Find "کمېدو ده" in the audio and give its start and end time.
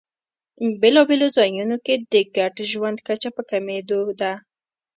3.51-4.33